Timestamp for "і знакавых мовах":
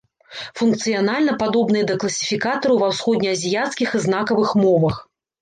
3.95-4.95